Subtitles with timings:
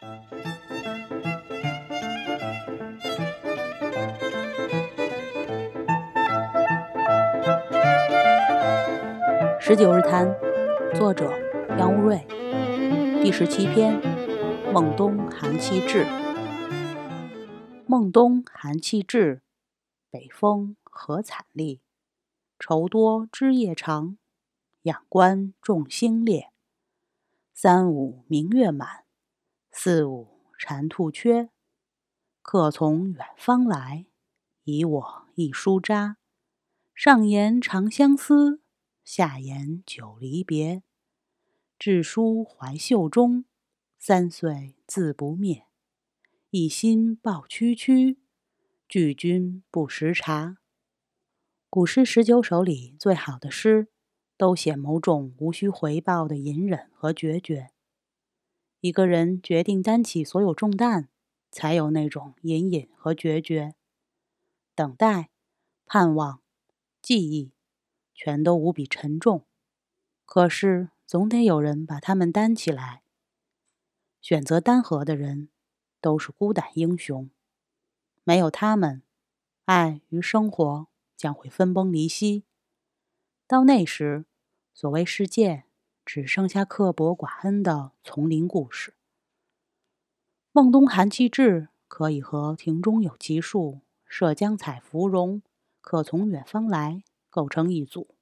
[0.00, 0.06] 十
[9.76, 10.34] 九日谈，
[10.94, 11.30] 作者
[11.78, 12.26] 杨无瑞，
[13.22, 14.00] 第十七篇：
[14.72, 16.06] 孟冬寒气至。
[17.86, 19.42] 孟冬寒气至，
[20.10, 21.82] 北风何惨厉！
[22.58, 24.16] 愁多枝叶长，
[24.84, 26.50] 仰观众星列。
[27.52, 28.99] 三五明月满，
[29.82, 30.28] 四五
[30.58, 31.48] 蟾兔缺。
[32.42, 34.04] 客从远方来，
[34.64, 36.18] 遗我一书札。
[36.94, 38.60] 上言长相思。
[39.02, 40.82] 下言久离别，
[41.78, 43.46] 置书怀袖中，
[43.98, 45.64] 三岁自不灭。
[46.50, 48.18] 一心抱区区，
[48.86, 50.58] 拒君不识茶。
[51.70, 53.88] 古诗十九首里最好的诗，
[54.36, 57.70] 都写某种无需回报的隐忍和决绝。
[58.80, 61.08] 一个人决定担起所有重担，
[61.50, 63.74] 才有那种隐隐和决绝。
[64.74, 65.30] 等待、
[65.86, 66.42] 盼望、
[67.00, 67.52] 记忆。
[68.22, 69.46] 全都无比沉重，
[70.26, 73.02] 可是总得有人把他们担起来。
[74.20, 75.48] 选择单核的人
[76.02, 77.30] 都是孤胆英雄，
[78.22, 79.02] 没有他们，
[79.64, 82.44] 爱与生活将会分崩离析。
[83.46, 84.26] 到那时，
[84.74, 85.64] 所谓世界
[86.12, 88.94] 只剩下刻薄寡恩的丛林故事。
[90.50, 95.40] 孟冬寒气至，可以和庭中有奇树，涉江采芙蓉，
[95.80, 97.04] 可从远方来。
[97.30, 98.16] 构成一组，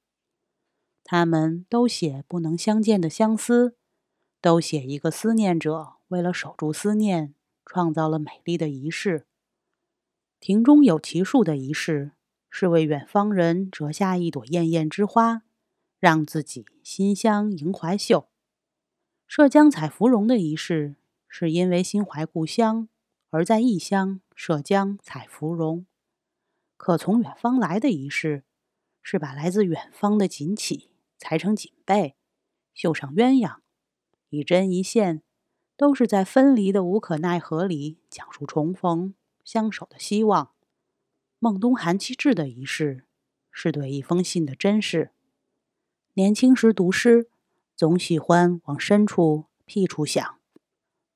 [1.03, 3.75] 他们都写不能相见的相思，
[4.39, 7.33] 都写一个思念者为了守住思念，
[7.65, 9.25] 创造了美丽的仪式。
[10.39, 12.11] 庭中有奇树的仪式，
[12.51, 15.41] 是为远方人折下一朵艳艳之花，
[15.99, 18.29] 让自己心香迎怀袖；
[19.27, 20.95] 涉江采芙蓉的仪式，
[21.27, 22.89] 是因为心怀故乡，
[23.29, 25.85] 而在异乡涉江采芙蓉。
[26.77, 28.43] 可从远方来的仪式。
[29.01, 32.15] 是把来自远方的锦旗裁成锦被，
[32.75, 33.59] 绣上鸳鸯，
[34.29, 35.23] 一针一线，
[35.75, 40.51] 都是在分离的无可奈何里讲述重逢相守的希望。
[41.39, 43.05] 孟冬寒气至的仪式，
[43.51, 45.13] 是对一封信的珍视。
[46.13, 47.29] 年轻时读诗，
[47.75, 50.39] 总喜欢往深处僻处想。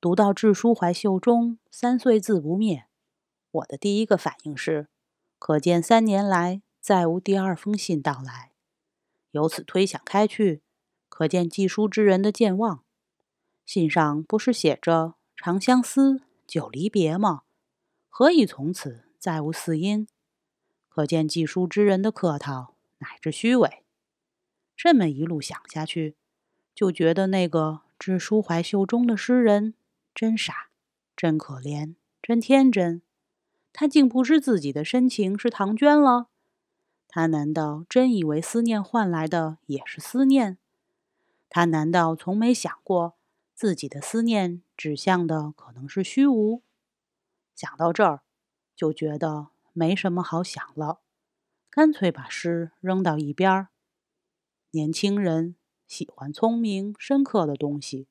[0.00, 2.86] 读到“致书怀袖中，三岁字不灭”，
[3.50, 4.88] 我的第一个反应是：
[5.38, 6.62] 可见三年来。
[6.80, 8.52] 再无第二封信到来，
[9.30, 10.60] 由此推想开去，
[11.08, 12.84] 可见寄书之人的健忘。
[13.64, 17.44] 信上不是写着“长相思，久离别”吗？
[18.10, 20.06] 何以从此再无四音？
[20.90, 23.83] 可见寄书之人的客套乃至虚伪。
[24.76, 26.16] 这么一路想下去，
[26.74, 29.74] 就觉得那个置书怀袖中的诗人
[30.14, 30.68] 真傻，
[31.16, 33.02] 真可怜，真天真。
[33.72, 36.28] 他竟不知自己的深情是唐娟了。
[37.08, 40.58] 他难道真以为思念换来的也是思念？
[41.48, 43.14] 他难道从没想过
[43.54, 46.62] 自己的思念指向的可能是虚无？
[47.54, 48.22] 想到这儿，
[48.74, 50.98] 就觉得没什么好想了，
[51.70, 53.68] 干脆把诗扔到一边儿。
[54.74, 55.54] 年轻人
[55.86, 58.08] 喜欢聪明深刻的东西，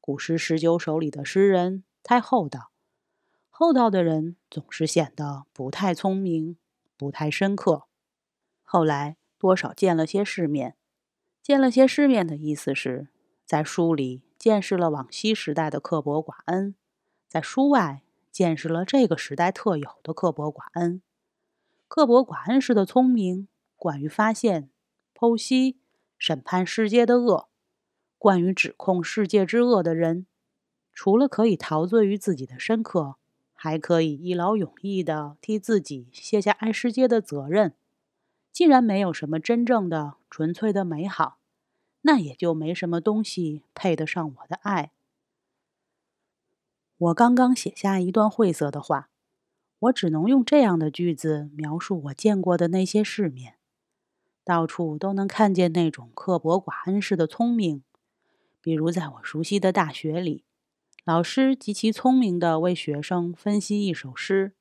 [0.00, 2.70] 古诗十九首里的诗人太厚道，
[3.50, 6.56] 厚道的人总是显得不太聪明，
[6.96, 7.88] 不太深刻。
[8.62, 10.76] 后来多少见了些世面，
[11.42, 13.08] 见了些世面的意思是，
[13.44, 16.76] 在书里见识了往昔时代的刻薄寡恩，
[17.26, 21.02] 在书外见识了这个时代特有的刻薄寡恩。
[21.88, 24.70] 刻薄寡恩式的聪明，惯于发现、
[25.12, 25.77] 剖析、
[26.18, 27.48] 审判世界的恶，
[28.18, 30.26] 惯于指控世界之恶的人，
[30.92, 33.16] 除了可以陶醉于自己的深刻，
[33.54, 37.74] 还可以一劳永逸地替自己卸下爱世界的责任。
[38.50, 41.38] 既然没有什么真正的、纯粹的美好，
[42.00, 44.90] 那也就没什么东西配得上我的爱。
[46.96, 49.10] 我刚刚写下一段晦涩的话，
[49.78, 53.57] 我只能用这样的句子描述我见过的那些世面：
[54.48, 57.82] 到处都能看见那种刻薄寡恩式的聪明，
[58.62, 60.42] 比如在我熟悉的大学里，
[61.04, 64.54] 老师极其聪明地为学生分析一首诗，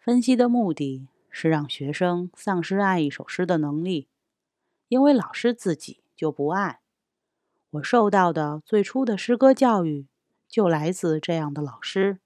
[0.00, 1.06] 分析的目的。
[1.32, 4.08] 是让学生丧失爱一首诗的能力，
[4.88, 6.80] 因为老师自己就不爱。
[7.70, 10.08] 我受到的最初的诗歌教育，
[10.48, 12.18] 就来自这样的老师。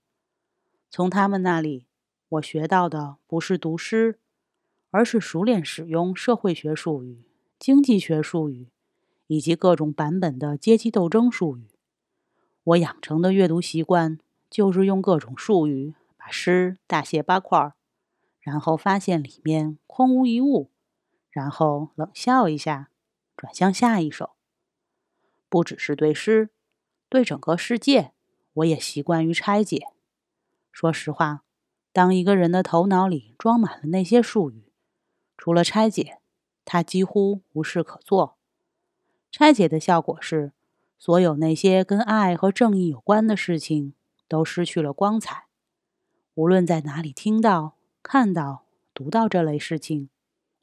[0.89, 1.87] 从他们那里，
[2.31, 4.19] 我学到的不是读诗，
[4.95, 7.25] 而是熟练使用社会学术语、
[7.59, 8.69] 经济学术语，
[9.27, 11.67] 以及各种版本的阶级斗争术语。
[12.63, 17.73] 我养成的阅读习惯，就是用各种术语把诗大卸八块，
[18.39, 20.71] 然后发现里面空无一物，
[21.29, 22.91] 然后冷笑一下，
[23.37, 24.31] 转向下一首。
[25.49, 26.51] 不只是对诗，
[27.09, 28.13] 对整个世界，
[28.53, 29.89] 我也习惯于拆解。
[30.71, 31.43] 说实话，
[31.93, 34.64] 当一个人的头脑里装满了那些术语，
[35.45, 36.21] 除了拆解，
[36.65, 38.39] 他几乎无事可做。
[39.31, 40.55] 拆解的效果是，
[40.99, 43.93] 所有那些跟爱和正义有关的事情。
[44.27, 45.49] 都失去了光彩。
[46.33, 48.65] 无论在哪里听到、看到、
[48.95, 50.09] 读到这类事情，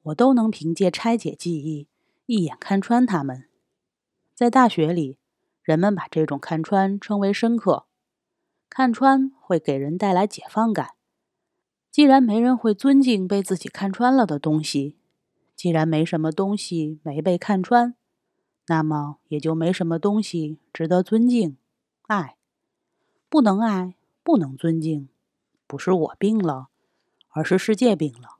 [0.01, 1.87] 我都能凭借拆解记忆
[2.25, 3.47] 一眼看穿它们。
[4.33, 5.19] 在大学里，
[5.61, 7.85] 人们把这种看穿称为深刻。
[8.67, 10.95] 看穿会给人带来解放感。
[11.91, 14.95] 既然没人会尊敬被自己看穿了的东西，
[15.57, 17.95] 既然没什么东西没被看穿，
[18.67, 21.57] 那么也就没什么东西值得尊敬、
[22.07, 22.37] 爱。
[23.27, 25.09] 不能爱，不能尊敬，
[25.67, 26.69] 不是我病了，
[27.29, 28.37] 而是世界病了。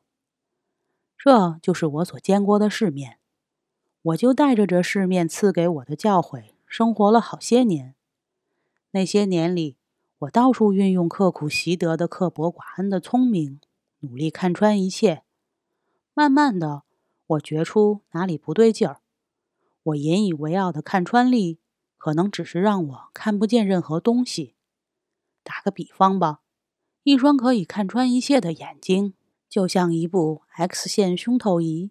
[1.17, 3.19] 这就是我所见过的世面，
[4.01, 7.95] 我就带着这世面赐给我的教诲生活了好些年。
[8.91, 9.77] 那些年里，
[10.21, 13.59] 我到处运用刻苦习得的刻薄寡恩的聪明，
[14.01, 15.23] 努力看穿一切。
[16.13, 16.83] 慢慢的，
[17.25, 19.01] 我觉出哪里不对劲儿。
[19.81, 21.57] 我引以为傲的看穿力，
[21.97, 24.53] 可能只是让我看不见任何东西。
[25.43, 26.41] 打个比方吧，
[27.01, 29.15] 一双可以看穿一切的眼睛，
[29.49, 31.89] 就像一部 X 线胸透仪。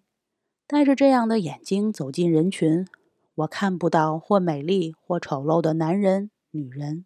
[0.65, 2.87] 带着这样的眼睛走进人群，
[3.35, 7.05] 我看不到或美丽或丑陋的男人、女人，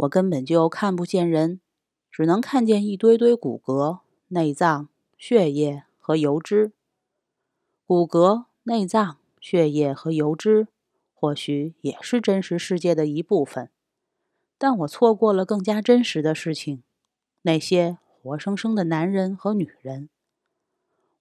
[0.00, 1.60] 我根本就看不见人，
[2.10, 4.88] 只能看见一堆堆骨骼、内脏、
[5.18, 6.72] 血液和油脂。
[7.86, 10.68] 骨骼、内脏、血液和油脂，
[11.12, 13.68] 或许也是真实世界的一部分。
[14.56, 16.82] 但我错过了更加真实的事情，
[17.42, 20.08] 那些活生生的男人和女人。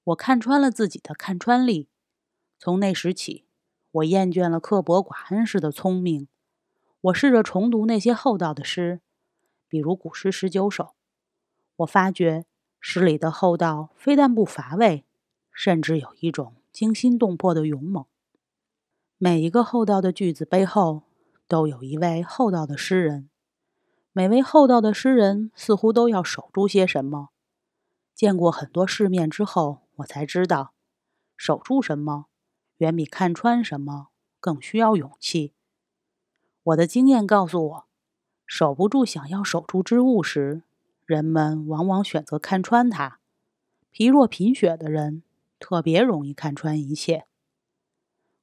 [0.05, 1.89] 我看穿了自己的看穿力。
[2.57, 3.43] 从那时起，
[3.91, 6.29] 我厌倦了刻薄寡恩式的聪明。
[7.01, 9.01] 我试着重读那些厚道的诗，
[9.67, 10.83] 比如《古诗十九首》。
[11.77, 12.45] 我发觉
[12.79, 15.05] 诗里的厚道非但不乏味，
[15.51, 18.05] 甚至有一种惊心动魄的勇猛。
[19.17, 21.03] 每一个厚道的句子背后。
[21.49, 23.27] 都有一位厚道的诗人，
[24.11, 27.29] 每位厚道的诗人似乎都要守住些什么。
[28.13, 30.75] 见过很多世面之后，我才知道，
[31.35, 32.27] 守住什么
[32.77, 34.09] 远比看穿什么
[34.39, 35.55] 更需要勇气。
[36.69, 37.87] 我的经验告诉我，
[38.45, 40.63] 守不住想要守住之物时，
[41.05, 43.19] 人们往往选择看穿它。
[43.91, 45.23] 疲弱贫血的人
[45.59, 47.25] 特别容易看穿一切。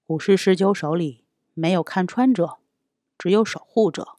[0.07, 1.25] 古诗十九首里
[1.55, 2.59] 没有看穿者。
[3.19, 4.19] 只有守护者。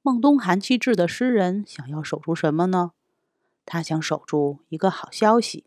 [0.00, 2.92] 孟冬寒气质的诗人想要守住什么呢？
[3.66, 5.66] 他想守住一个好消息。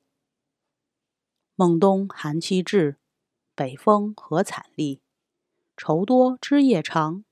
[1.55, 2.97] 孟冬寒气质，
[3.53, 5.01] 北风何惨厉。
[5.77, 7.23] 愁多枝叶长，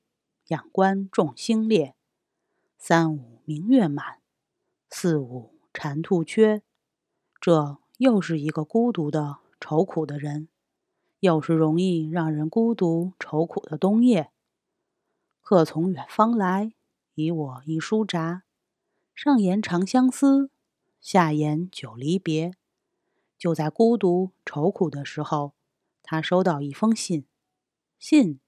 [0.50, 1.96] 仰观众星列。
[2.76, 4.20] 三五明月满，
[4.90, 6.64] 四五蟾兔缺。
[7.40, 10.48] 这又是一个孤独的、愁苦的人，
[11.20, 14.32] 又是容易让人孤独、愁苦的冬夜。
[15.42, 16.74] 客从远方来，
[17.14, 18.42] 以我一书札。
[19.14, 20.50] 上言长相思，
[21.00, 22.56] 下言久离别。
[23.38, 25.54] 就在孤独愁苦的时候，
[26.02, 27.28] 他收到一封信。
[28.00, 28.40] 信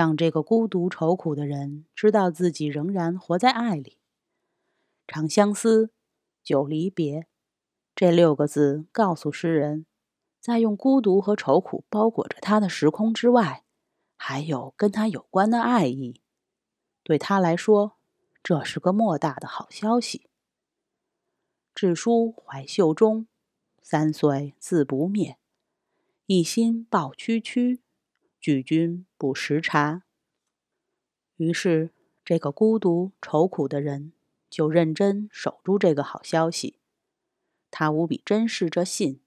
[0.00, 3.98] 让这个孤独愁苦的人知道自己仍然活在爱里。
[5.06, 5.90] 长相思，
[6.42, 7.26] 久离别，
[7.94, 9.84] 这六个字告诉诗人，
[10.40, 13.62] 在用孤独和愁苦包裹着他的时空之外，
[14.16, 16.22] 还有跟他有关的爱意。
[17.02, 17.98] 对他来说，
[18.42, 20.30] 这是个莫大的好消息。
[21.74, 23.26] 志书怀袖中，
[23.82, 25.36] 三岁自不灭。
[26.24, 27.82] 一心抱区区，
[28.40, 30.04] 举君不识察。
[31.36, 31.90] 于是，
[32.24, 34.14] 这个孤独愁苦的人
[34.48, 36.78] 就认真守住这个好消息。
[37.70, 39.20] 他无比珍视这信，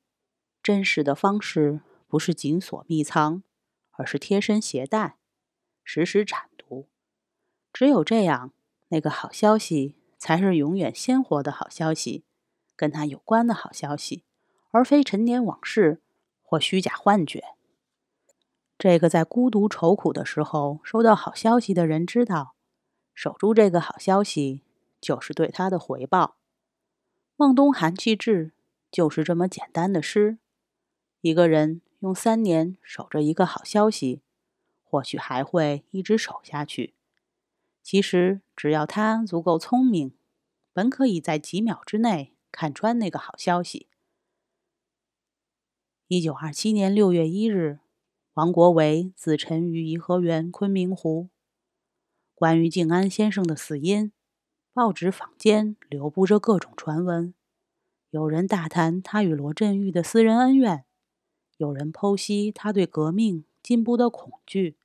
[0.64, 3.44] 珍视的方式不是紧锁密藏，
[3.92, 5.18] 而是贴身携带，
[5.84, 6.90] 时时展读。
[7.72, 8.52] 只有这样，
[8.88, 12.26] 那个好消息才是永远鲜活的好消息，
[12.76, 14.24] 跟他有关的好消息，
[14.72, 16.02] 而非陈年往事
[16.42, 17.44] 或虚假幻觉。
[18.84, 22.54] 这个在孤独愁苦的时候收到好消息的人知道，
[23.14, 24.62] 守住这个好消息
[25.00, 26.36] 就是对他的回报。
[27.38, 28.52] 孟冬寒气质
[28.92, 30.38] 就是这么简单的诗。
[31.22, 34.22] 一个人用三年守着一个好消息，
[34.84, 36.94] 或许还会一直守下去。
[37.82, 40.14] 其实，只要他足够聪明，
[40.74, 43.88] 本可以在几秒之内看穿那个好消息。
[46.10, 47.80] 一九二七年六月一日，
[48.36, 51.30] 王国维自沉于颐和园昆明湖。
[52.34, 54.12] 关于静安先生的死因，
[54.74, 57.36] 报纸坊间流布着各种传闻。
[58.10, 60.84] 有人大谈他与罗振玉的私人恩怨，
[61.58, 64.78] 有人剖析他对革命进步的恐惧，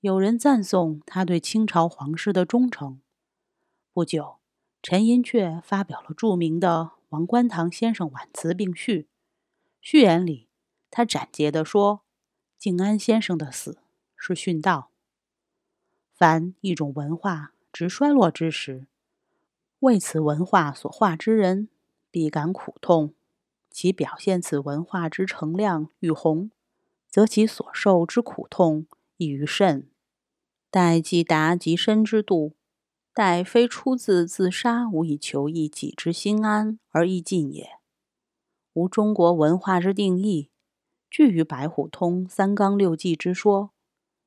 [0.00, 3.00] 有人赞颂他对清朝皇室的忠诚。
[3.94, 4.36] 不久，
[4.82, 9.02] 陈寅恪发表了著名的《王观堂先生挽词并序》，
[9.80, 10.50] 序言里
[10.90, 12.02] 他斩截地说
[12.58, 13.78] ：“静安先生的死
[14.16, 14.90] 是殉道。”
[16.12, 18.86] 凡一种文化之衰落之时，
[19.80, 21.68] 为此文化所化之人
[22.10, 23.12] 必感苦痛；
[23.70, 26.50] 其表现此文化之成亮与宏，
[27.10, 28.86] 则其所受之苦痛
[29.18, 29.90] 亦愈甚。
[30.70, 32.54] 待既达极深之度，
[33.12, 37.78] 待非出自自杀，无以求一己之心安而易尽也。
[38.72, 40.50] 吾中国文化之定义，
[41.10, 43.70] 据于白虎通三纲六纪之说，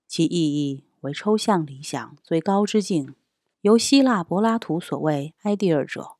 [0.07, 0.85] 其意义。
[1.01, 3.15] 为抽象理想最高之境，
[3.61, 6.17] 由希腊柏拉图所谓 “idea” 者，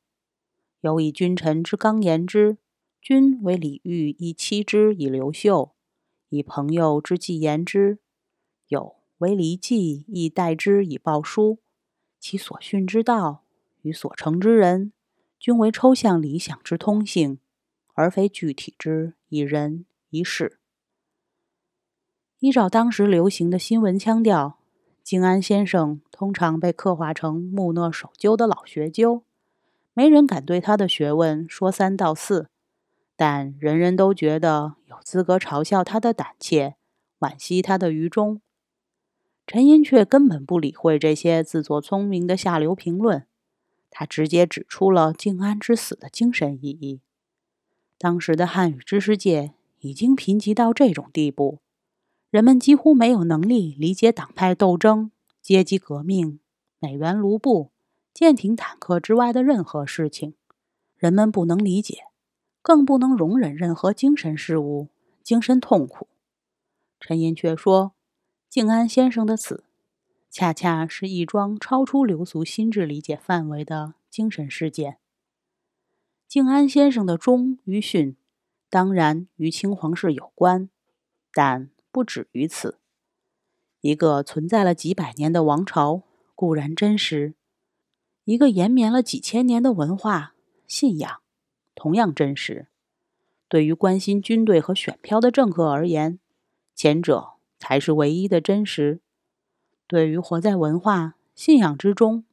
[0.80, 2.56] 有以君臣之刚言之，
[2.98, 5.72] 君为礼遇以妻之以刘秀，
[6.30, 7.98] 以朋友之计言之，
[8.68, 11.58] 有为离计以待之以报书。
[12.18, 13.44] 其所训之道
[13.82, 14.94] 与所成之人，
[15.38, 17.38] 均为抽象理想之通性，
[17.92, 20.58] 而非具体之以人以事。
[22.38, 24.58] 依照当时流行的新闻腔调。
[25.02, 29.24] 静安先生通常被刻画成木讷守旧的老学究，
[29.92, 32.48] 没人敢对他的学问说三道四，
[33.16, 36.76] 但人人都觉得有资格嘲笑他的胆怯，
[37.18, 38.40] 惋惜他的愚忠。
[39.46, 43.26] 陈寅却根本不理会这些自作聪明的下流评论，
[43.90, 47.00] 他直接指出了静安之死的精神意义。
[47.98, 51.58] 当时的汉语知识界已经贫瘠到这种地步。
[52.30, 55.10] 人们几乎没有能力理解党派斗争、
[55.42, 56.38] 阶级革命、
[56.78, 57.72] 美元卢布、
[58.14, 60.34] 舰艇坦克之外的任何事情。
[60.96, 62.04] 人们不能理解，
[62.62, 64.88] 更不能容忍任何精神事物、
[65.22, 66.08] 精神痛苦。
[67.00, 67.92] 陈寅却说，
[68.48, 69.64] 静安先生的死，
[70.30, 74.98] 恰恰是一桩超出流俗心智理解范围的精神事件。
[76.28, 78.14] 静安先生的忠与训，
[78.70, 80.70] 当然与清皇室有关，
[81.34, 81.68] 但。
[81.92, 82.78] 不止于此，
[83.80, 86.04] 一个存在了几百年的王朝
[86.36, 87.34] 固然真实，
[88.22, 90.36] 一个延绵了几千年的文化
[90.68, 91.20] 信仰
[91.74, 92.68] 同样真实。
[93.48, 96.20] 对于关心军队和选票的政客而言，
[96.76, 99.00] 前者才是唯一的真实；
[99.88, 102.24] 对于活在文化信仰之中，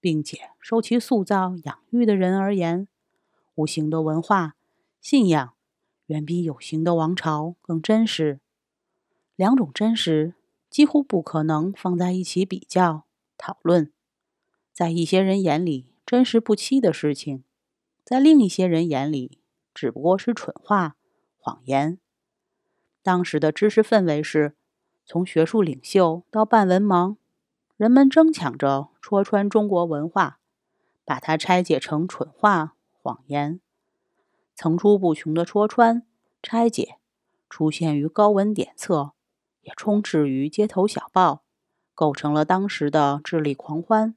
[0.00, 2.88] 并且受其塑造养育的人而言，
[3.54, 4.56] 无形的文化
[5.00, 5.53] 信仰
[6.06, 8.40] 远比有形的王朝更真实。
[9.36, 10.34] 两种真实
[10.70, 13.04] 几乎不可能放在一起比较
[13.36, 13.90] 讨论。
[14.72, 17.44] 在一些人眼里，真实不欺的事情，
[18.04, 19.38] 在另一些人眼里，
[19.72, 20.96] 只不过是蠢话、
[21.36, 21.98] 谎言。
[23.02, 24.56] 当时的知识氛围是，
[25.04, 27.16] 从学术领袖到半文盲，
[27.76, 30.38] 人们争抢着戳穿中国文化，
[31.04, 33.60] 把它拆解成蠢话、谎言，
[34.54, 36.06] 层出不穷的戳穿、
[36.42, 36.96] 拆解，
[37.48, 39.12] 出现于高文典册。
[39.66, 41.42] 也充斥于街头小报，
[41.94, 44.14] 构成了当时的智力狂欢。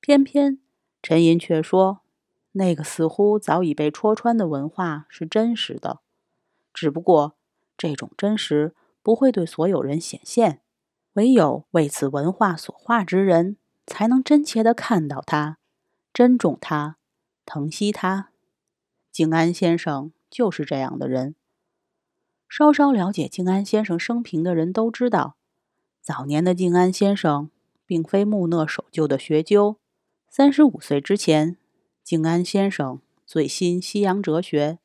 [0.00, 0.58] 偏偏
[1.00, 2.00] 陈寅却说，
[2.50, 6.00] 那个似乎早已被戳穿的文化是真实的，
[6.74, 7.36] 只不过
[7.78, 10.60] 这种真实不会对所有人显现，
[11.12, 15.58] 唯有为此文化所化之人，才能真切的看到它，
[16.12, 16.96] 珍重它，
[17.44, 18.30] 疼惜它。
[19.16, 21.36] 静安先生就是这样的人。
[22.50, 25.36] 稍稍了解静安先生生平的人都知道，
[26.02, 27.50] 早年的静安先生
[27.86, 29.78] 并非木讷守旧的学究。
[30.28, 31.56] 三十五岁之前，
[32.04, 34.80] 静安先生醉心西洋哲学。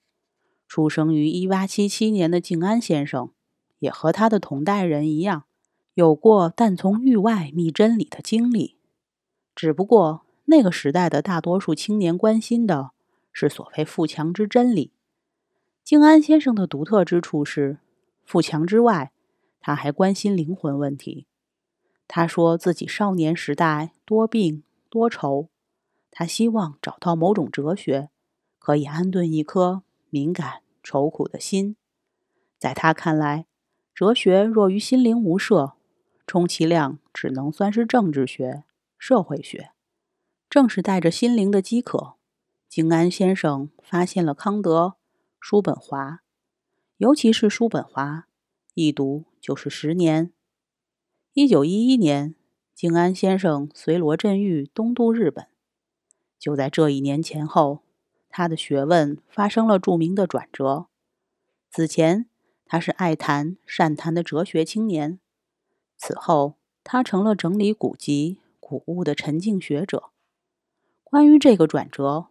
[0.66, 3.32] 出生于一八七七年的静安先生，
[3.80, 5.44] 也和他的同代人一样，
[5.94, 8.78] 有过但从域外觅真理的经历。
[9.54, 12.92] 只不过那个时代的大多数青年关心的
[13.32, 14.92] 是所谓富强之真理。
[15.84, 17.80] 静安先生的独特之处是，
[18.24, 19.12] 富强之外，
[19.60, 21.28] 他还关心灵魂问题。
[22.08, 25.50] 他说自己少年时代多病多愁，
[26.12, 28.10] 他希望找到某种哲学，
[28.60, 31.76] 可以安顿一颗敏感愁苦的心。
[32.60, 33.46] 在他看来，
[33.96, 35.74] 哲学若于心灵无涉，
[36.28, 38.64] 充其量只能算是政治学、
[38.98, 39.72] 社会学。
[40.50, 42.16] 正是带着心灵的饥渴，
[42.72, 44.94] 静安先生发现了康德、
[45.42, 46.22] 叔本华，
[46.96, 48.30] 尤其是叔本华，
[48.76, 50.32] 一读就是十年。
[51.34, 52.34] 一九一一年，
[52.74, 55.48] 静安先生随罗振玉东渡日本，
[56.40, 57.82] 就在这一年前后，
[58.30, 60.86] 他的学问发生了著名的转折。
[61.70, 62.30] 此前，
[62.66, 65.20] 他是爱谈善谈的哲学青年；
[65.98, 70.12] 此后，他成了整理古籍、古物的沉静学者。
[71.04, 72.28] 关于这个转折，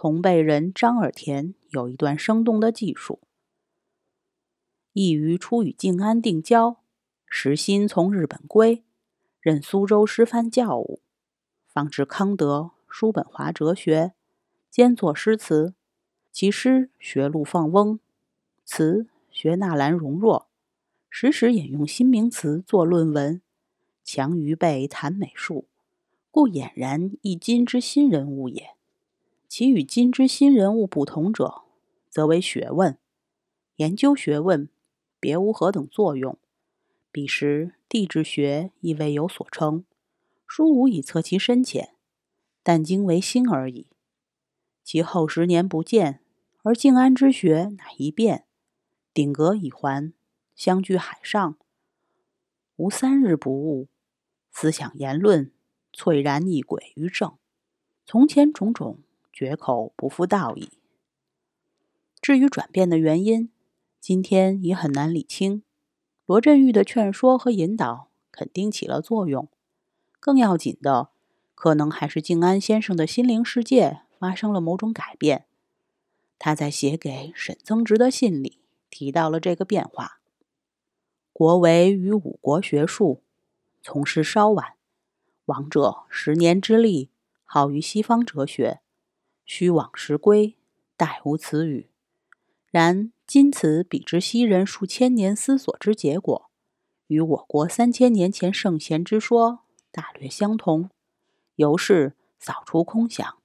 [0.00, 3.18] 同辈人张尔田有一段生动的记述：
[4.92, 6.76] 意于初与静安定交，
[7.26, 8.84] 时新从日本归，
[9.40, 11.00] 任苏州师范教务，
[11.66, 14.12] 方知康德、叔本华哲学，
[14.70, 15.74] 兼作诗词。
[16.30, 17.98] 其诗学陆放翁，
[18.64, 20.46] 词学纳兰容若，
[21.10, 23.42] 时时引用新名词作论文，
[24.04, 25.66] 强于备谈美术。
[26.30, 28.77] 故俨然一今之新人物也。
[29.48, 31.62] 其与今之新人物不同者，
[32.10, 32.98] 则为学问。
[33.76, 34.68] 研究学问，
[35.18, 36.38] 别无何等作用。
[37.10, 39.84] 彼时地质学亦未有所成，
[40.46, 41.94] 书无以测其深浅，
[42.62, 43.88] 但经为新而已。
[44.84, 46.22] 其后十年不见，
[46.62, 48.44] 而静安之学乃一变，
[49.14, 50.12] 顶阁已还，
[50.54, 51.56] 相距海上，
[52.76, 53.88] 无三日不悟。
[54.52, 55.52] 思想言论。
[55.90, 57.38] 翠然异轨于正，
[58.04, 58.98] 从前种种
[59.38, 60.68] 绝口不复道矣。
[62.20, 63.52] 至于转变的原因，
[64.00, 65.62] 今天已很难理清。
[66.26, 69.48] 罗振玉的劝说和引导肯定起了作用，
[70.18, 71.10] 更要紧的，
[71.54, 75.44] 可能还是静安先生的心灵世界发生了某种改变。
[76.36, 78.58] 他在写给沈曾植的信里
[78.90, 80.18] 提到了这个变化。
[81.32, 83.22] 国维与五国学术
[83.80, 84.74] 从事稍晚。
[85.44, 87.10] 王者十年之力，
[87.44, 88.80] 好于西方哲学，
[89.48, 90.56] 虚往时归，
[90.98, 91.88] 殆无此语。
[92.70, 96.50] 然今此彼之昔人数千年思索之结果，
[97.06, 100.90] 与我国三千年前圣贤之说大略相同。
[101.56, 103.38] 由是扫除空想，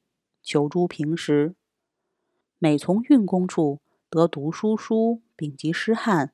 [0.44, 1.56] 求诸平时。
[2.60, 6.34] 每从运功处得读书书，并及诗翰，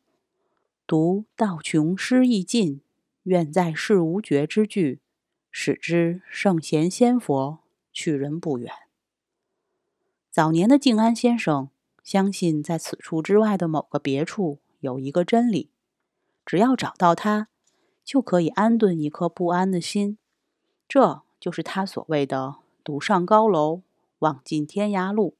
[0.87, 2.81] 读道穷诗意尽，
[3.23, 4.99] 愿在世无绝之句。
[5.51, 7.59] 使之圣贤仙佛
[7.93, 8.88] 去人不远。
[10.31, 11.69] 早年的静安先生
[12.03, 15.71] 相信，在此处之外的某个别处有一个真理，
[16.45, 17.47] 只要找到它，
[18.05, 20.19] 就可以安顿一颗不安的心。
[20.87, 23.81] 这就是他所谓的“独上高楼，
[24.19, 25.35] 望尽天涯路”。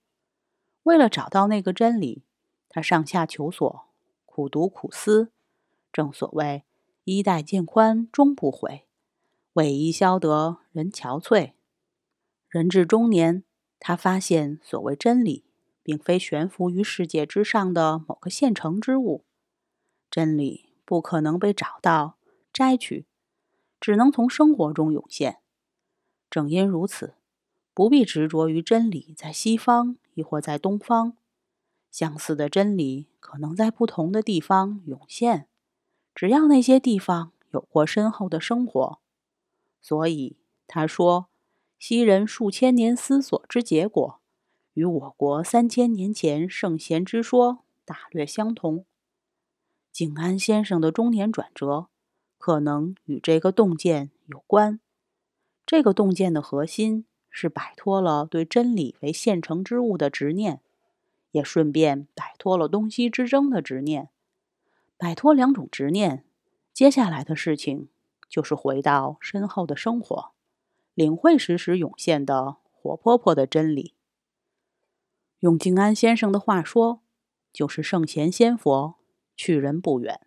[0.84, 2.24] 为了找到那个真理，
[2.68, 3.86] 他上下求索，
[4.26, 5.32] 苦读苦思。
[5.94, 6.64] 正所谓
[7.06, 8.86] “衣带渐宽终不悔”。
[9.54, 11.54] 为伊消得人憔悴。
[12.48, 13.44] 人至中年，
[13.80, 15.46] 他发现所谓真理，
[15.82, 19.24] 并非悬浮于世界之上的某个现成之物。
[20.12, 22.18] 真理不可能被找到、
[22.52, 23.06] 摘取，
[23.80, 25.40] 只能从生活中涌现。
[26.30, 27.16] 正因如此，
[27.74, 31.16] 不必执着于真理在西方亦或在东方。
[31.90, 35.48] 相似的真理可能在不同的地方涌现，
[36.14, 39.00] 只要那些地方有过深厚的生活。
[39.82, 40.38] 所以
[40.68, 41.30] 他说，
[41.80, 44.20] 昔人数千年思索之结果，
[44.74, 48.84] 与我国三千年前圣贤之说大略相同。
[49.94, 51.88] 景安先生的中年转折，
[52.38, 54.82] 可能与这个洞见有关。
[55.66, 60.60] 这个洞见的核心是摆脱了对真理为现成之物的执念，
[61.32, 64.10] 也顺便摆脱了东西之争的执念。
[64.98, 66.26] 摆脱两种执念，
[66.74, 67.88] 接下来的事情。
[68.28, 70.34] 就是回到深厚的生活，
[71.00, 73.94] 领会时时涌现的活泼泼的真理。
[75.40, 77.02] 用静安先生的话说，
[77.54, 78.96] 就是圣贤仙佛
[79.34, 80.20] 去人不远。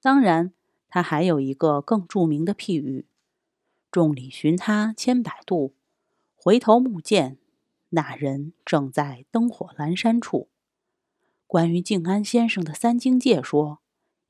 [0.00, 0.54] 当然，
[0.88, 3.04] 他还有一个更著名的譬喻
[3.92, 5.74] ：“众里寻他千百度，
[6.34, 7.36] 回头目见
[7.90, 10.48] 那人正在灯火阑珊处。”
[11.46, 13.80] 关于静安先生的三经界说，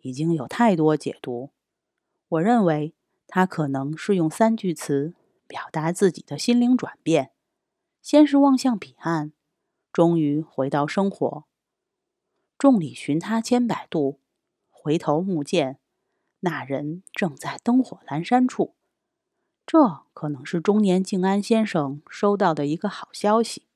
[0.01, 1.51] 已经有太多解读。
[2.27, 2.93] 我认为
[3.29, 5.15] 他可能是用三句词
[5.47, 7.33] 表达自己的心灵转变：
[8.01, 9.33] 先是望向彼岸，
[9.93, 11.45] 终于回到生活。
[12.59, 14.21] 众里寻他千百度，
[14.71, 15.79] 回头目见
[16.41, 18.75] 那人正在灯火阑珊处。
[19.67, 23.67] 这可能是中年静安先生收到的一个好消息。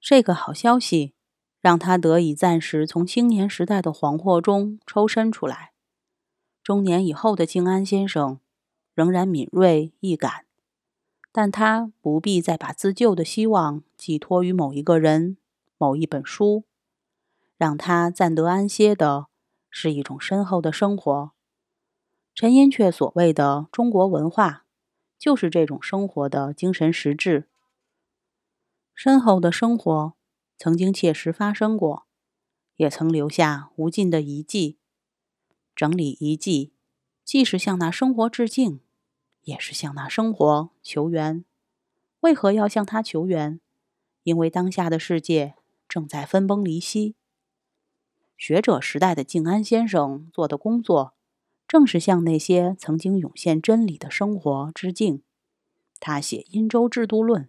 [0.00, 1.14] 这个好消息
[1.60, 5.72] 让他得以暂时从青年时代的惶惑中抽身出来。
[6.62, 8.40] 中年以后的静安先生，
[8.94, 10.46] 仍然敏锐易感，
[11.36, 15.36] 但他不必再把自救的希望寄托于某一个人、
[15.76, 16.62] 某一本书，
[17.56, 19.26] 让他暂得安歇的
[19.68, 21.32] 是一种深厚的生活。
[22.36, 24.64] 陈寅恪所谓的中国文化，
[25.18, 27.48] 就是这种生活的精神实质。
[28.94, 30.14] 深厚的生活
[30.56, 32.06] 曾经切实发生过，
[32.76, 34.78] 也曾留下无尽的遗迹。
[35.74, 36.72] 整理遗迹，
[37.24, 38.78] 既是向那生活致敬。
[39.44, 41.44] 也是向那生活求援。
[42.20, 43.60] 为何要向他求援？
[44.22, 45.54] 因为当下的世界
[45.88, 47.14] 正在分崩离析。
[48.36, 51.14] 学者时代的静安先生做的工作，
[51.68, 55.22] 正是向那些曾经涌现真理的生活致敬。
[56.00, 57.44] 他写《殷周制度论》，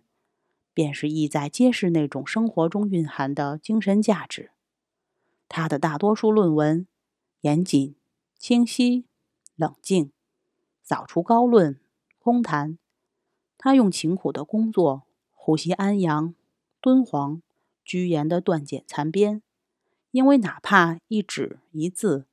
[0.73, 4.51] 便是意在揭示那种生活中蕴含的精神价值。
[5.47, 6.85] 他的大多数论文
[7.41, 7.95] 严谨、
[8.37, 9.05] 清晰、
[9.55, 10.11] 冷静，
[10.83, 11.79] 早除高论。
[12.25, 12.79] 空谈，
[13.55, 15.03] 他用勤苦的工作，
[15.35, 16.33] 呼吸安阳、
[16.81, 17.43] 敦煌、
[17.83, 19.43] 居延的断简残编，
[20.09, 22.25] 因为哪怕一纸一字，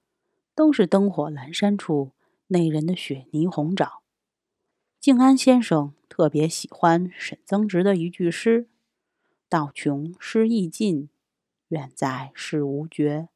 [0.55, 2.13] 都是灯火阑珊处
[2.47, 4.01] 那人的雪泥红爪。
[4.99, 8.71] 静安先生特别喜欢沈曾植的一句诗
[9.51, 11.11] ：“道穷诗意尽，
[11.69, 13.29] 远在事无绝。”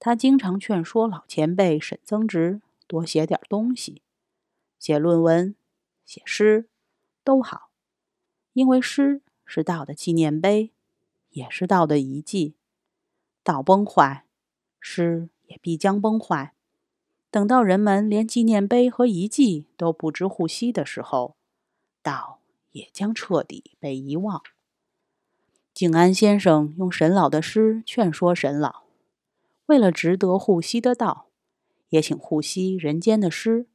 [0.00, 4.00] 他经常劝说老前辈沈曾植多写点东西，
[4.78, 5.54] 写论文。
[6.04, 6.68] 写诗
[7.22, 7.70] 都好，
[8.52, 10.72] 因为诗是道的纪念碑，
[11.30, 12.56] 也是道的遗迹。
[13.42, 14.26] 道崩坏，
[14.80, 16.54] 诗也必将崩坏。
[17.30, 21.36] 等到人们连纪念碑和遗迹都不知呼吸的时候，
[22.02, 22.40] 道
[22.72, 24.42] 也将彻底被遗忘。
[25.72, 28.84] 静安先生用沈老的诗劝说沈老，
[29.66, 31.26] 为了值得呼吸的道，
[31.88, 33.66] 也请呼吸人间的诗。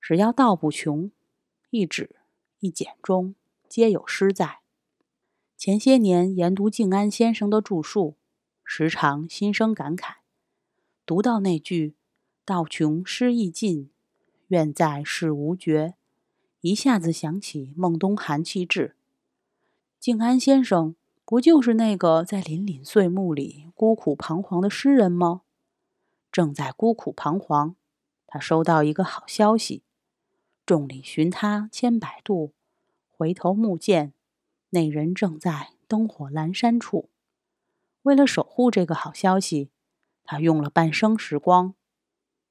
[0.00, 1.10] 只要道不穷。
[1.74, 2.16] 一纸
[2.60, 3.34] 一简中
[3.66, 4.58] 皆有诗在。
[5.56, 8.16] 前些年研读静安先生的著述，
[8.62, 10.16] 时常心生感慨。
[11.06, 11.96] 读到那句
[12.44, 13.90] “道穷诗意尽，
[14.48, 15.94] 愿在世无绝”，
[16.60, 18.94] 一下子想起孟冬寒气至。
[19.98, 25.40] 静安先生不就是那个在林林岁暮里孤苦彷徨的诗人吗？
[26.30, 27.76] 正在孤苦彷徨，
[28.26, 29.82] 他收到一个好消息。
[30.64, 32.54] 众里寻他千百度，
[33.10, 34.14] 回头目见
[34.70, 37.10] 那人正在灯火阑珊处。
[38.02, 39.70] 为了守护这个好消息，
[40.22, 41.74] 他用了半生时光，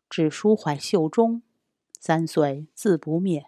[0.10, 1.42] 只书怀袖中，
[2.00, 3.48] 三岁自不灭。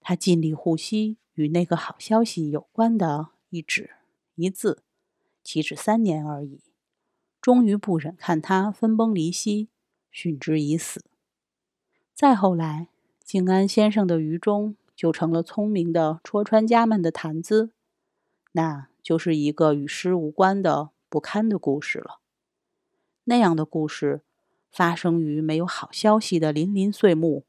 [0.00, 3.90] 他尽力呼吸与那个好消息有关的一纸
[4.34, 4.82] 一字，
[5.44, 6.60] 岂止三年而已。
[7.40, 9.68] 终于不忍看他分崩离析，
[10.12, 11.04] 殉之以死。
[12.12, 12.88] 再后来。
[13.30, 17.70] 静安先生的愚忠就成了聪明的戳穿家们的谈资，
[18.50, 22.18] 那就是一个与诗无关的不堪的故事了。
[23.22, 24.22] 那样的故事
[24.72, 27.44] 发生于没有好消息的林林岁暮，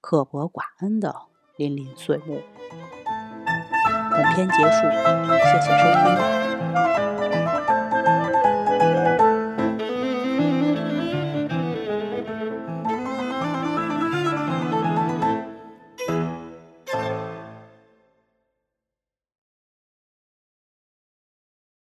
[0.00, 1.22] 刻薄寡恩的
[1.56, 2.40] 林林岁暮。
[4.12, 4.88] 本篇结束，
[5.34, 6.47] 谢谢收听。